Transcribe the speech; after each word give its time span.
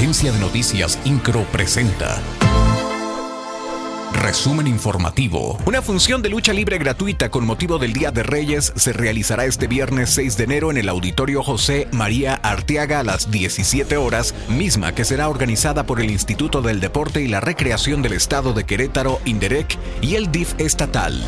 Agencia 0.00 0.32
de 0.32 0.38
Noticias 0.38 0.98
Incro 1.04 1.44
presenta. 1.52 2.22
Resumen 4.14 4.66
informativo. 4.66 5.58
Una 5.66 5.82
función 5.82 6.22
de 6.22 6.30
lucha 6.30 6.54
libre 6.54 6.78
gratuita 6.78 7.30
con 7.30 7.44
motivo 7.44 7.78
del 7.78 7.92
Día 7.92 8.10
de 8.10 8.22
Reyes 8.22 8.72
se 8.76 8.94
realizará 8.94 9.44
este 9.44 9.66
viernes 9.66 10.08
6 10.08 10.38
de 10.38 10.44
enero 10.44 10.70
en 10.70 10.78
el 10.78 10.88
Auditorio 10.88 11.42
José 11.42 11.86
María 11.92 12.34
Arteaga 12.36 13.00
a 13.00 13.04
las 13.04 13.30
17 13.30 13.98
horas, 13.98 14.34
misma 14.48 14.94
que 14.94 15.04
será 15.04 15.28
organizada 15.28 15.84
por 15.84 16.00
el 16.00 16.10
Instituto 16.10 16.62
del 16.62 16.80
Deporte 16.80 17.20
y 17.20 17.28
la 17.28 17.40
Recreación 17.40 18.00
del 18.00 18.14
Estado 18.14 18.54
de 18.54 18.64
Querétaro, 18.64 19.20
INDEREC, 19.26 19.76
y 20.00 20.14
el 20.14 20.32
DIF 20.32 20.54
estatal. 20.56 21.22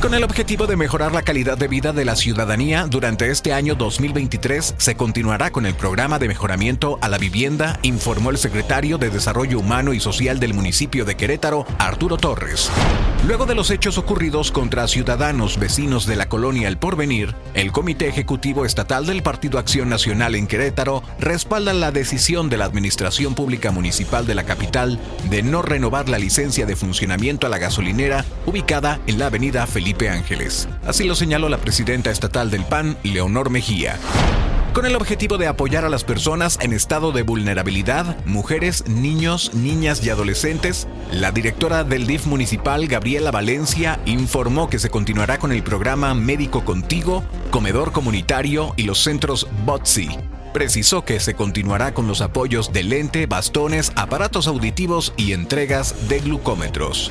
Con 0.00 0.14
el 0.14 0.24
objetivo 0.24 0.66
de 0.66 0.76
mejorar 0.76 1.12
la 1.12 1.20
calidad 1.20 1.58
de 1.58 1.68
vida 1.68 1.92
de 1.92 2.06
la 2.06 2.16
ciudadanía, 2.16 2.86
durante 2.88 3.30
este 3.30 3.52
año 3.52 3.74
2023 3.74 4.76
se 4.78 4.94
continuará 4.94 5.50
con 5.50 5.66
el 5.66 5.74
programa 5.74 6.18
de 6.18 6.26
mejoramiento 6.26 6.98
a 7.02 7.08
la 7.08 7.18
vivienda, 7.18 7.78
informó 7.82 8.30
el 8.30 8.38
secretario 8.38 8.96
de 8.96 9.10
Desarrollo 9.10 9.58
Humano 9.58 9.92
y 9.92 10.00
Social 10.00 10.40
del 10.40 10.54
municipio 10.54 11.04
de 11.04 11.18
Querétaro, 11.18 11.66
Arturo 11.78 12.16
Torres. 12.16 12.70
Luego 13.26 13.44
de 13.44 13.54
los 13.54 13.70
hechos 13.70 13.98
ocurridos 13.98 14.50
contra 14.50 14.88
ciudadanos 14.88 15.58
vecinos 15.58 16.06
de 16.06 16.16
la 16.16 16.30
colonia 16.30 16.68
El 16.68 16.78
Porvenir, 16.78 17.34
el 17.52 17.70
Comité 17.70 18.08
Ejecutivo 18.08 18.64
Estatal 18.64 19.04
del 19.04 19.22
Partido 19.22 19.58
Acción 19.58 19.90
Nacional 19.90 20.34
en 20.34 20.46
Querétaro 20.46 21.02
respalda 21.18 21.74
la 21.74 21.92
decisión 21.92 22.48
de 22.48 22.56
la 22.56 22.64
Administración 22.64 23.34
Pública 23.34 23.70
Municipal 23.70 24.26
de 24.26 24.34
la 24.34 24.44
capital 24.44 24.98
de 25.28 25.42
no 25.42 25.60
renovar 25.60 26.08
la 26.08 26.18
licencia 26.18 26.64
de 26.64 26.74
funcionamiento 26.74 27.46
a 27.46 27.50
la 27.50 27.58
gasolinera 27.58 28.24
ubicada 28.46 28.98
en 29.06 29.18
la 29.18 29.26
avenida 29.26 29.66
Felipe 29.66 29.89
Así 30.86 31.04
lo 31.04 31.14
señaló 31.14 31.48
la 31.48 31.58
presidenta 31.58 32.10
estatal 32.10 32.50
del 32.50 32.64
PAN, 32.64 32.96
Leonor 33.02 33.50
Mejía 33.50 33.98
con 34.72 34.86
el 34.86 34.94
objetivo 34.94 35.36
de 35.36 35.48
apoyar 35.48 35.84
a 35.84 35.88
las 35.88 36.04
personas 36.04 36.58
en 36.60 36.72
estado 36.72 37.12
de 37.12 37.22
vulnerabilidad, 37.22 38.24
mujeres, 38.24 38.86
niños, 38.86 39.52
niñas 39.54 40.04
y 40.04 40.10
adolescentes, 40.10 40.86
la 41.12 41.32
directora 41.32 41.82
del 41.82 42.06
DIF 42.06 42.26
municipal, 42.26 42.86
Gabriela 42.86 43.30
Valencia, 43.30 44.00
informó 44.06 44.70
que 44.70 44.78
se 44.78 44.90
continuará 44.90 45.38
con 45.38 45.52
el 45.52 45.62
programa 45.62 46.14
Médico 46.14 46.64
Contigo, 46.64 47.24
Comedor 47.50 47.92
Comunitario 47.92 48.72
y 48.76 48.84
los 48.84 49.02
centros 49.02 49.48
BOTSI. 49.64 50.08
Precisó 50.52 51.04
que 51.04 51.20
se 51.20 51.34
continuará 51.34 51.92
con 51.94 52.06
los 52.06 52.20
apoyos 52.20 52.72
de 52.72 52.82
lente, 52.82 53.26
bastones, 53.26 53.92
aparatos 53.96 54.46
auditivos 54.46 55.12
y 55.16 55.32
entregas 55.32 56.08
de 56.08 56.20
glucómetros. 56.20 57.10